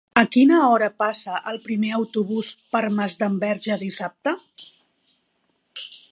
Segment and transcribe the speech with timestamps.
[0.19, 4.33] A quina hora passa el primer autobús per Masdenverge dissabte?